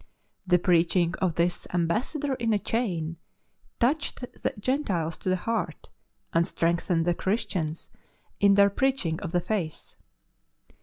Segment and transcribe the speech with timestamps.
[0.47, 3.17] The preaching of this "ambassador in a chain"
[3.79, 5.89] touched the Gentiles to the heart,
[6.33, 7.91] and strengthened the Christians
[8.39, 8.77] in their 120 LIFE OF ST.
[8.77, 8.77] PAUL
[9.21, 9.95] preaching of the Faith.